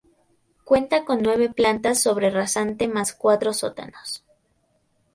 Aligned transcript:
Cuenta 0.63 1.05
con 1.05 1.21
nueve 1.21 1.49
plantas 1.51 2.01
sobre 2.01 2.31
rasante 2.31 2.87
más 2.87 3.13
cuatro 3.13 3.53
sótanos. 3.53 4.23